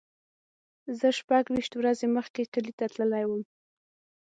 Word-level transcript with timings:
زه 0.99 1.07
شپږ 1.19 1.43
ویشت 1.49 1.73
ورځې 1.77 2.07
مخکې 2.17 2.41
کلی 2.53 2.73
ته 2.79 2.85
تللی 2.93 3.23
وم. 3.27 3.41